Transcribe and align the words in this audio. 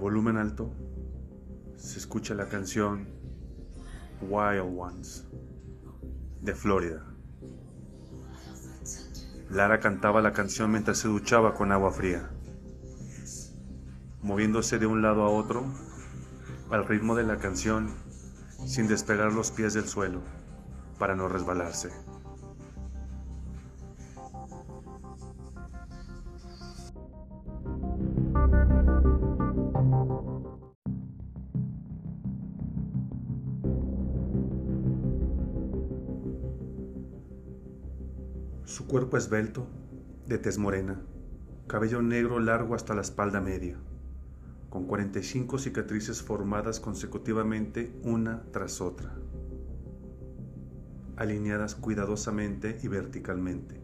volumen 0.00 0.38
alto 0.38 0.72
se 1.76 1.98
escucha 1.98 2.34
la 2.34 2.48
canción 2.48 3.06
Wild 4.22 4.78
Ones 4.78 5.28
de 6.40 6.54
Florida. 6.54 7.04
Lara 9.50 9.78
cantaba 9.78 10.22
la 10.22 10.32
canción 10.32 10.70
mientras 10.70 10.98
se 10.98 11.08
duchaba 11.08 11.54
con 11.54 11.70
agua 11.70 11.92
fría, 11.92 12.30
moviéndose 14.22 14.78
de 14.78 14.86
un 14.86 15.02
lado 15.02 15.22
a 15.22 15.28
otro 15.28 15.66
al 16.70 16.86
ritmo 16.86 17.14
de 17.14 17.24
la 17.24 17.36
canción 17.36 17.94
sin 18.66 18.88
despegar 18.88 19.32
los 19.32 19.50
pies 19.50 19.74
del 19.74 19.86
suelo 19.86 20.22
para 20.98 21.14
no 21.14 21.28
resbalarse. 21.28 21.90
Su 38.64 38.86
cuerpo 38.86 39.16
esbelto, 39.16 39.66
de 40.26 40.38
tez 40.38 40.58
morena, 40.58 41.00
cabello 41.66 42.02
negro 42.02 42.38
largo 42.38 42.74
hasta 42.74 42.94
la 42.94 43.00
espalda 43.00 43.40
media, 43.40 43.76
con 44.68 44.86
45 44.86 45.58
cicatrices 45.58 46.22
formadas 46.22 46.78
consecutivamente 46.78 47.92
una 48.04 48.44
tras 48.52 48.80
otra, 48.80 49.16
alineadas 51.16 51.74
cuidadosamente 51.74 52.78
y 52.82 52.88
verticalmente, 52.88 53.82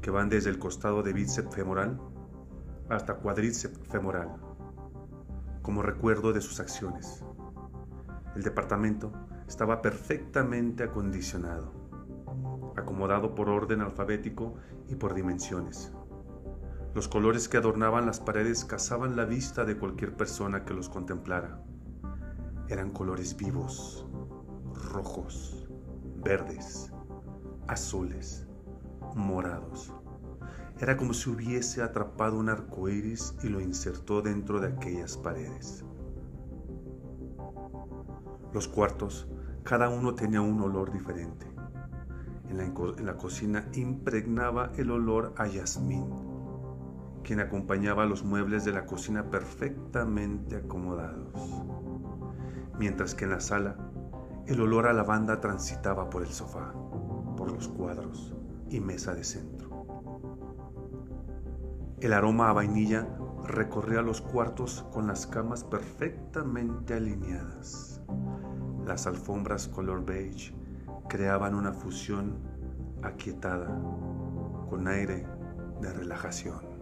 que 0.00 0.10
van 0.10 0.30
desde 0.30 0.50
el 0.50 0.58
costado 0.58 1.02
de 1.02 1.12
bíceps 1.12 1.54
femoral 1.54 2.00
hasta 2.88 3.16
cuádriceps 3.16 3.78
femoral, 3.90 4.36
como 5.62 5.82
recuerdo 5.82 6.32
de 6.32 6.40
sus 6.40 6.60
acciones. 6.60 7.22
El 8.34 8.42
departamento 8.42 9.12
estaba 9.46 9.82
perfectamente 9.82 10.84
acondicionado 10.84 11.83
acomodado 12.94 13.34
por 13.34 13.48
orden 13.48 13.80
alfabético 13.80 14.54
y 14.88 14.94
por 14.94 15.14
dimensiones. 15.14 15.92
Los 16.94 17.08
colores 17.08 17.48
que 17.48 17.56
adornaban 17.56 18.06
las 18.06 18.20
paredes 18.20 18.64
cazaban 18.64 19.16
la 19.16 19.24
vista 19.24 19.64
de 19.64 19.76
cualquier 19.76 20.16
persona 20.16 20.64
que 20.64 20.74
los 20.74 20.88
contemplara. 20.88 21.60
Eran 22.68 22.92
colores 22.92 23.36
vivos, 23.36 24.06
rojos, 24.92 25.66
verdes, 26.22 26.92
azules, 27.66 28.46
morados. 29.16 29.92
Era 30.78 30.96
como 30.96 31.14
si 31.14 31.30
hubiese 31.30 31.82
atrapado 31.82 32.38
un 32.38 32.48
arco 32.48 32.88
iris 32.88 33.34
y 33.42 33.48
lo 33.48 33.60
insertó 33.60 34.22
dentro 34.22 34.60
de 34.60 34.68
aquellas 34.68 35.16
paredes. 35.16 35.84
Los 38.52 38.68
cuartos, 38.68 39.26
cada 39.64 39.88
uno 39.88 40.14
tenía 40.14 40.42
un 40.42 40.60
olor 40.60 40.92
diferente 40.92 41.53
en 42.60 43.06
la, 43.06 43.16
cocina 43.16 43.68
impregnaba 43.74 44.70
el 44.76 44.90
olor 44.90 45.34
a 45.36 45.46
yasmín, 45.46 46.06
quien 47.22 47.40
acompañaba 47.40 48.06
los 48.06 48.24
muebles 48.24 48.64
de 48.64 48.72
la 48.72 48.86
cocina 48.86 49.30
perfectamente 49.30 50.56
acomodados, 50.56 51.62
mientras 52.78 53.14
que 53.14 53.24
en 53.24 53.30
la 53.30 53.40
sala 53.40 53.76
el 54.46 54.60
olor 54.60 54.86
a 54.86 54.92
lavanda 54.92 55.40
transitaba 55.40 56.10
por 56.10 56.22
el 56.22 56.28
sofá, 56.28 56.72
por 57.36 57.50
los 57.50 57.68
cuadros 57.68 58.34
y 58.70 58.80
mesa 58.80 59.14
de 59.14 59.24
centro. 59.24 59.86
El 62.00 62.12
aroma 62.12 62.50
a 62.50 62.52
vainilla 62.52 63.08
recorría 63.44 64.02
los 64.02 64.20
cuartos 64.20 64.86
con 64.92 65.06
las 65.06 65.26
camas 65.26 65.64
perfectamente 65.64 66.94
alineadas. 66.94 68.02
Las 68.86 69.06
alfombras 69.06 69.68
color 69.68 70.04
beige 70.04 70.54
creaban 71.08 71.54
una 71.54 71.72
fusión 71.72 72.38
aquietada 73.02 73.66
con 74.68 74.88
aire 74.88 75.26
de 75.80 75.92
relajación. 75.92 76.74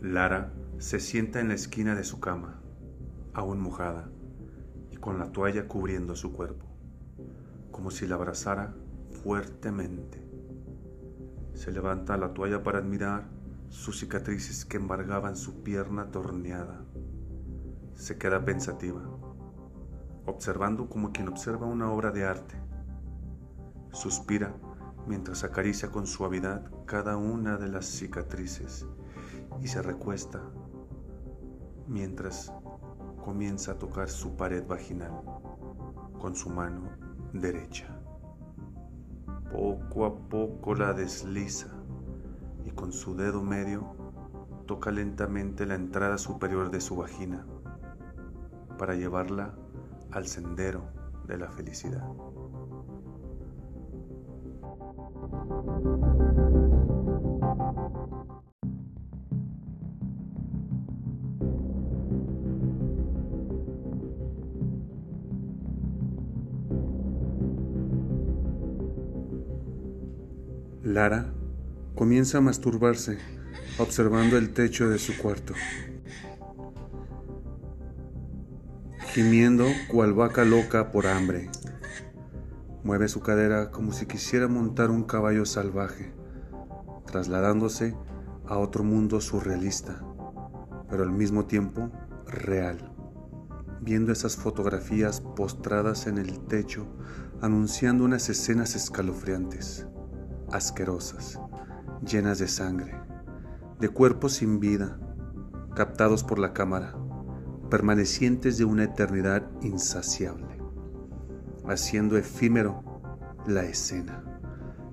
Lara 0.00 0.52
se 0.78 0.98
sienta 0.98 1.40
en 1.40 1.48
la 1.48 1.54
esquina 1.54 1.94
de 1.94 2.04
su 2.04 2.20
cama, 2.20 2.60
aún 3.32 3.60
mojada, 3.60 4.10
y 4.90 4.96
con 4.96 5.18
la 5.18 5.30
toalla 5.30 5.68
cubriendo 5.68 6.16
su 6.16 6.32
cuerpo, 6.32 6.66
como 7.70 7.90
si 7.90 8.06
la 8.06 8.16
abrazara 8.16 8.74
fuertemente. 9.22 10.29
Se 11.60 11.70
levanta 11.70 12.16
la 12.16 12.32
toalla 12.32 12.62
para 12.62 12.78
admirar 12.78 13.28
sus 13.68 13.98
cicatrices 14.00 14.64
que 14.64 14.78
embargaban 14.78 15.36
su 15.36 15.62
pierna 15.62 16.10
torneada. 16.10 16.86
Se 17.94 18.16
queda 18.16 18.42
pensativa, 18.42 19.02
observando 20.24 20.88
como 20.88 21.12
quien 21.12 21.28
observa 21.28 21.66
una 21.66 21.92
obra 21.92 22.12
de 22.12 22.24
arte. 22.24 22.54
Suspira 23.92 24.54
mientras 25.06 25.44
acaricia 25.44 25.90
con 25.90 26.06
suavidad 26.06 26.64
cada 26.86 27.18
una 27.18 27.58
de 27.58 27.68
las 27.68 27.84
cicatrices 27.84 28.86
y 29.60 29.68
se 29.68 29.82
recuesta 29.82 30.40
mientras 31.86 32.54
comienza 33.22 33.72
a 33.72 33.78
tocar 33.78 34.08
su 34.08 34.34
pared 34.34 34.66
vaginal 34.66 35.12
con 36.18 36.34
su 36.34 36.48
mano 36.48 36.88
derecha. 37.34 37.99
Poco 39.50 40.06
a 40.06 40.14
poco 40.28 40.74
la 40.74 40.92
desliza 40.92 41.68
y 42.64 42.70
con 42.70 42.92
su 42.92 43.16
dedo 43.16 43.42
medio 43.42 43.96
toca 44.66 44.90
lentamente 44.90 45.66
la 45.66 45.74
entrada 45.74 46.18
superior 46.18 46.70
de 46.70 46.80
su 46.80 46.96
vagina 46.96 47.44
para 48.78 48.94
llevarla 48.94 49.54
al 50.12 50.26
sendero 50.26 50.82
de 51.26 51.38
la 51.38 51.50
felicidad. 51.50 52.06
Lara 70.94 71.32
comienza 71.94 72.38
a 72.38 72.40
masturbarse 72.40 73.18
observando 73.78 74.36
el 74.36 74.52
techo 74.52 74.88
de 74.88 74.98
su 74.98 75.16
cuarto, 75.16 75.54
gimiendo 79.12 79.66
cual 79.88 80.14
vaca 80.14 80.44
loca 80.44 80.90
por 80.90 81.06
hambre. 81.06 81.48
Mueve 82.82 83.06
su 83.06 83.20
cadera 83.20 83.70
como 83.70 83.92
si 83.92 84.06
quisiera 84.06 84.48
montar 84.48 84.90
un 84.90 85.04
caballo 85.04 85.46
salvaje, 85.46 86.12
trasladándose 87.06 87.94
a 88.46 88.58
otro 88.58 88.82
mundo 88.82 89.20
surrealista, 89.20 90.02
pero 90.88 91.04
al 91.04 91.12
mismo 91.12 91.46
tiempo 91.46 91.92
real. 92.26 92.92
Viendo 93.80 94.10
esas 94.10 94.34
fotografías 94.34 95.20
postradas 95.20 96.08
en 96.08 96.18
el 96.18 96.40
techo, 96.46 96.88
anunciando 97.40 98.04
unas 98.04 98.28
escenas 98.28 98.74
escalofriantes 98.74 99.86
asquerosas, 100.52 101.38
llenas 102.04 102.38
de 102.38 102.48
sangre, 102.48 102.94
de 103.78 103.88
cuerpos 103.88 104.34
sin 104.34 104.60
vida, 104.60 104.98
captados 105.74 106.24
por 106.24 106.38
la 106.38 106.52
cámara, 106.52 106.96
permanecientes 107.70 108.58
de 108.58 108.64
una 108.64 108.84
eternidad 108.84 109.48
insaciable, 109.62 110.58
haciendo 111.66 112.16
efímero 112.16 112.82
la 113.46 113.64
escena. 113.64 114.24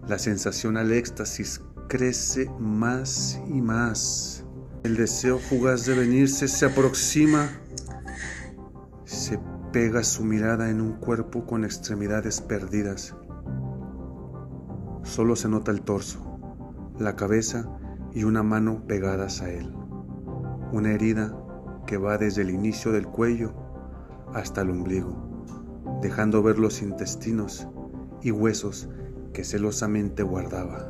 La 0.08 0.20
sensación 0.20 0.78
al 0.78 0.92
éxtasis 0.92 1.62
crece 1.90 2.50
más 2.60 3.42
y 3.48 3.62
más. 3.62 4.46
El 4.84 4.96
deseo 4.96 5.40
fugaz 5.40 5.86
de 5.86 5.96
venirse 5.96 6.48
se 6.48 6.66
aproxima. 6.66 7.50
Se 9.04 9.40
pega 9.74 10.04
su 10.04 10.24
mirada 10.24 10.70
en 10.70 10.80
un 10.80 10.94
cuerpo 10.94 11.46
con 11.46 11.66
extremidades 11.66 12.40
perdidas 12.40 13.16
Solo 15.08 15.38
se 15.38 15.48
nota 15.48 15.72
el 15.72 15.82
torso, 15.82 16.20
la 17.00 17.16
cabeza 17.16 17.66
y 18.14 18.26
una 18.26 18.44
mano 18.44 18.84
pegadas 18.88 19.42
a 19.42 19.50
él. 19.50 19.74
Una 20.74 20.92
herida 20.92 21.34
que 21.86 21.96
va 21.96 22.18
desde 22.18 22.42
el 22.42 22.50
inicio 22.50 22.92
del 22.92 23.08
cuello 23.08 23.54
hasta 24.34 24.62
el 24.62 24.70
ombligo, 24.70 25.16
dejando 26.02 26.44
ver 26.44 26.60
los 26.60 26.82
intestinos 26.82 27.70
y 28.22 28.32
huesos 28.32 28.90
que 29.32 29.46
celosamente 29.46 30.24
guardaba. 30.24 30.90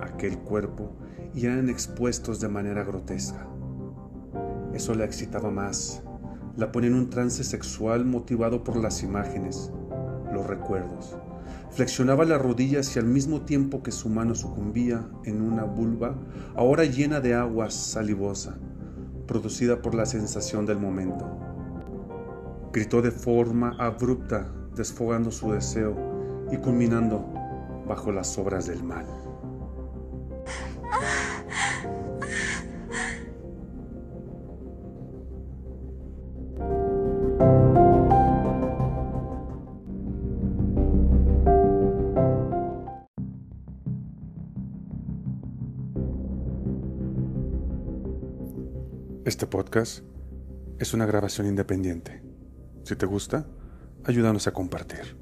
Aquel 0.00 0.38
cuerpo 0.38 0.92
y 1.34 1.44
eran 1.44 1.68
expuestos 1.68 2.38
de 2.38 2.48
manera 2.48 2.84
grotesca. 2.84 3.48
Eso 4.72 4.94
la 4.94 5.04
excitaba 5.04 5.50
más, 5.50 6.04
la 6.56 6.70
ponía 6.70 6.88
en 6.88 6.96
un 6.96 7.10
trance 7.10 7.42
sexual 7.42 8.04
motivado 8.04 8.62
por 8.62 8.76
las 8.76 9.02
imágenes, 9.02 9.72
los 10.32 10.46
recuerdos. 10.46 11.18
Flexionaba 11.70 12.24
las 12.24 12.40
rodillas 12.40 12.96
y 12.96 12.98
al 12.98 13.04
mismo 13.04 13.42
tiempo 13.42 13.82
que 13.82 13.92
su 13.92 14.08
mano 14.08 14.34
sucumbía 14.34 15.06
en 15.24 15.42
una 15.42 15.64
vulva, 15.64 16.14
ahora 16.56 16.84
llena 16.84 17.20
de 17.20 17.34
agua 17.34 17.70
salivosa, 17.70 18.58
producida 19.26 19.82
por 19.82 19.94
la 19.94 20.06
sensación 20.06 20.66
del 20.66 20.78
momento. 20.78 21.26
Gritó 22.72 23.02
de 23.02 23.10
forma 23.10 23.76
abrupta, 23.78 24.50
desfogando 24.74 25.30
su 25.30 25.52
deseo 25.52 25.94
y 26.50 26.56
culminando 26.56 27.24
bajo 27.86 28.12
las 28.12 28.38
obras 28.38 28.66
del 28.66 28.82
mal. 28.82 29.27
Este 49.28 49.46
podcast 49.46 50.02
es 50.78 50.94
una 50.94 51.04
grabación 51.04 51.46
independiente. 51.46 52.22
Si 52.84 52.96
te 52.96 53.04
gusta, 53.04 53.46
ayúdanos 54.04 54.46
a 54.46 54.52
compartir. 54.52 55.18